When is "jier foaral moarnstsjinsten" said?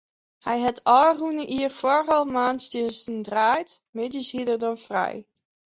1.53-3.17